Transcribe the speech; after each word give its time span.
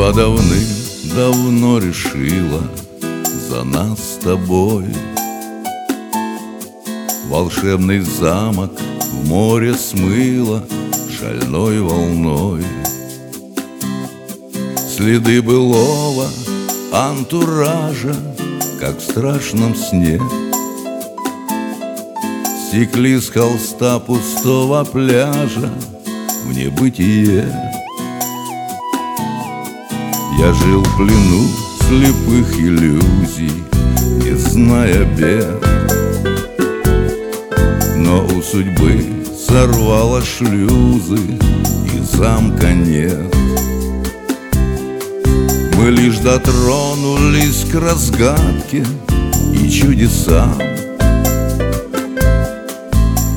Судьба 0.00 0.12
давным-давно 0.14 1.78
решила 1.78 2.62
За 3.50 3.64
нас 3.64 3.98
с 3.98 4.24
тобой. 4.24 4.86
Волшебный 7.28 8.00
замок 8.00 8.72
в 9.12 9.28
море 9.28 9.74
смыло 9.74 10.64
Шальной 11.18 11.82
волной. 11.82 12.64
Следы 14.96 15.42
былого 15.42 16.28
антуража 16.92 18.16
Как 18.80 18.96
в 18.96 19.02
страшном 19.02 19.76
сне. 19.76 20.18
Стекли 22.68 23.20
с 23.20 23.28
холста 23.28 23.98
пустого 23.98 24.82
пляжа 24.84 25.70
В 26.46 26.56
небытие 26.56 27.70
Я 30.40 30.54
жил 30.54 30.82
в 30.82 30.96
плену 30.96 31.46
слепых 31.86 32.58
иллюзий 32.58 33.62
Не 34.24 34.34
зная 34.34 35.04
бед. 35.04 35.62
Но 37.94 38.24
у 38.24 38.40
судьбы 38.40 39.04
сорвала 39.36 40.22
шлюзы 40.22 41.18
И 41.84 42.16
замка 42.16 42.72
нет. 42.72 43.34
Мы 45.76 45.90
лишь 45.90 46.16
дотронулись 46.20 47.66
к 47.70 47.74
разгадке 47.74 48.82
И 49.52 49.68
чудесам. 49.68 50.58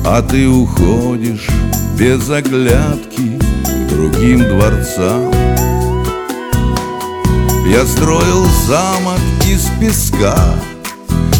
А 0.06 0.22
ты 0.22 0.48
уходишь 0.48 1.50
без 1.98 2.30
оглядки 2.30 3.38
к 3.38 3.88
другим 3.90 4.38
дворцам 4.38 5.30
Я 7.66 7.86
строил 7.86 8.44
замок 8.66 9.20
из 9.48 9.68
песка 9.80 10.36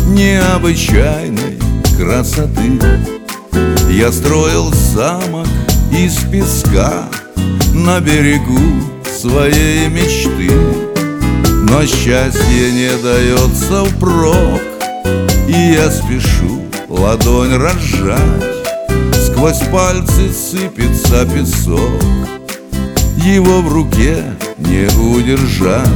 необычайной 0.06 1.58
красоты. 1.98 2.80
Я 3.90 4.10
строил 4.10 4.72
замок 4.72 5.46
из 5.92 6.16
песка 6.30 7.08
на 7.74 8.00
берегу 8.00 8.58
своей 9.04 9.88
мечты. 9.88 10.50
Но 11.68 11.84
счастье 11.86 12.72
не 12.72 12.90
дается 13.02 13.84
впрок 13.86 14.60
И 15.48 15.72
я 15.72 15.90
спешу 15.90 16.62
ладонь 16.88 17.56
разжать. 17.56 18.20
Сквозь 19.26 19.60
пальцы 19.70 20.32
сыпется 20.32 21.26
песок 21.26 22.43
Его 23.16 23.62
в 23.62 23.72
руке 23.72 24.24
не 24.58 24.86
удержать, 24.98 25.88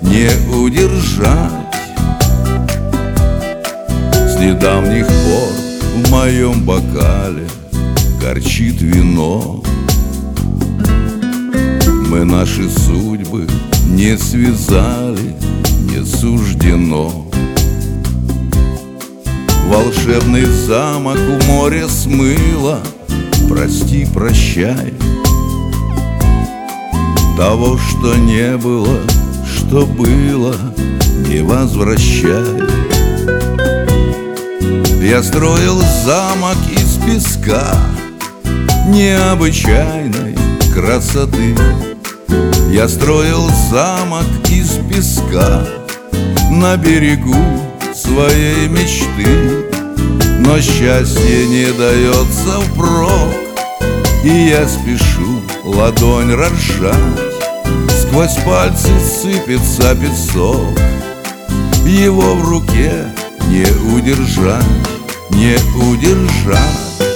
не 0.00 0.28
удержать. 0.54 1.50
С 4.12 4.38
недавних 4.38 5.06
пор 5.06 5.52
в 5.96 6.10
моем 6.10 6.64
бокале 6.64 7.46
горчит 8.20 8.80
вино. 8.80 9.62
Мы 12.08 12.24
наши 12.24 12.70
судьбы 12.70 13.48
не 13.86 14.16
связали, 14.16 15.34
не 15.90 16.04
суждено. 16.04 17.26
Волшебный 19.66 20.44
замок 20.44 21.18
у 21.18 21.44
моря 21.46 21.88
смыло. 21.88 22.80
Прости, 23.48 24.06
прощай 24.14 24.94
Того, 27.36 27.78
что 27.78 28.14
не 28.14 28.56
было, 28.58 29.00
что 29.46 29.86
было 29.86 30.54
Не 31.28 31.42
возвращай. 31.42 32.62
Я 35.00 35.22
строил 35.22 35.80
замок 36.04 36.58
из 36.70 36.98
песка 37.04 37.74
Необычайной 38.88 40.36
красоты. 40.74 41.56
Я 42.70 42.88
строил 42.88 43.48
замок 43.70 44.26
из 44.50 44.78
песка 44.90 45.66
На 46.50 46.76
берегу 46.76 47.36
своей 47.94 48.68
мечты. 48.68 49.66
Но 50.38 50.60
счастье 50.60 51.46
не 51.48 51.72
дается 51.72 52.60
впрок 52.72 53.51
И 54.24 54.48
я 54.50 54.68
спешу 54.68 55.42
ладонь 55.64 56.32
разжать. 56.32 56.94
Сквозь 57.90 58.36
пальцы 58.44 58.90
сыпется 59.00 59.96
песок. 59.96 60.78
Его 61.84 62.34
в 62.34 62.48
руке 62.48 63.06
не 63.48 63.66
удержать, 63.94 64.64
не 65.30 65.56
удержать 65.90 67.11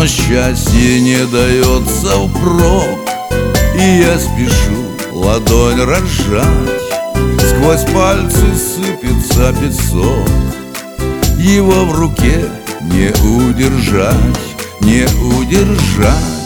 Но 0.00 0.06
счастье 0.06 0.98
не 1.02 1.26
дается 1.26 2.26
впрок. 2.26 3.00
И 3.76 3.98
я 4.00 4.18
спешу 4.18 4.86
ладонь 5.12 5.78
разжать. 5.82 6.46
Сквозь 7.38 7.84
пальцы 7.92 8.46
сыпется 8.56 9.54
песок. 9.60 10.26
Его 11.36 11.84
в 11.84 11.98
руке 11.98 12.46
не 12.80 13.10
удержать, 13.28 14.16
не 14.80 15.04
удержать 15.36 16.39